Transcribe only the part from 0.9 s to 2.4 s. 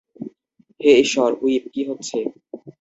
ঈশ্বর, হুইপ, কী হচ্ছে?